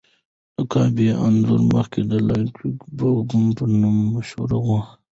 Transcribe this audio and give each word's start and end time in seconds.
د 0.55 0.57
کعبې 0.71 1.09
انځور 1.25 1.61
مخکې 1.73 2.01
د 2.11 2.13
لایټننګ 2.27 2.77
بګز 2.97 3.57
نوم 3.79 3.97
مشهور 4.13 4.51
و. 4.65 4.73